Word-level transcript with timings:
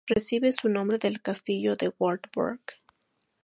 Recibe 0.07 0.51
su 0.51 0.67
nombre 0.67 0.97
del 0.97 1.21
castillo 1.21 1.75
de 1.75 1.93
Wartburg. 1.99 2.59